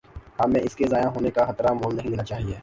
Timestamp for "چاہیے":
2.23-2.55